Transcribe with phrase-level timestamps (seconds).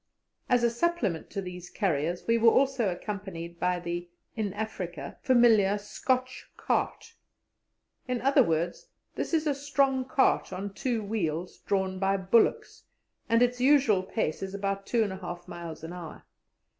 [0.49, 5.77] As a supplement to these carriers, we were also accompanied by the (in Africa) familiar
[5.77, 7.13] "Scotch cart."
[8.07, 12.85] In other words, this is a strong cart on two wheels, drawn by bullocks,
[13.29, 16.23] and its usual pace is about two and a half miles an hour.